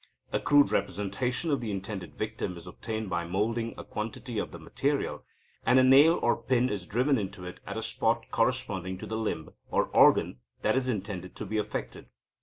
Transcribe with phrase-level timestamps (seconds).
[0.33, 4.57] A crude representation of the intended victim is obtained by moulding a quantity of the
[4.57, 5.23] material,
[5.63, 9.15] and a nail or pin is driven into it at a spot corresponding to the
[9.15, 12.07] limb or organ that is intended to be affected.